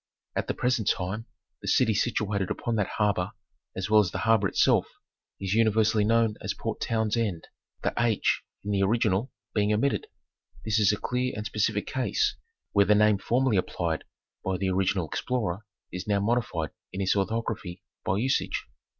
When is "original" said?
8.81-9.31, 14.71-15.07